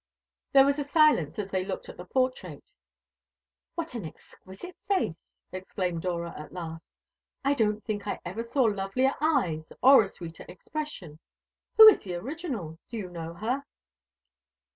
There 0.53 0.65
was 0.65 0.79
a 0.79 0.83
silence 0.83 1.37
as 1.37 1.51
they 1.51 1.63
looked 1.63 1.87
at 1.87 1.95
the 1.95 2.05
portrait. 2.05 2.63
"What 3.75 3.93
an 3.93 4.03
exquisite 4.03 4.75
face!" 4.87 5.27
exclaimed 5.51 6.01
Dora 6.01 6.33
at 6.35 6.51
last. 6.51 6.83
"I 7.45 7.53
don't 7.53 7.85
think 7.85 8.07
I 8.07 8.19
ever 8.25 8.41
saw 8.41 8.63
lovelier 8.63 9.13
eyes 9.21 9.71
or 9.83 10.01
a 10.01 10.07
sweeter 10.07 10.43
expression. 10.49 11.19
Who 11.77 11.87
is 11.87 11.99
the 12.03 12.15
original? 12.15 12.79
Do 12.89 12.97
you 12.97 13.09
know 13.11 13.35
her?" 13.35 13.63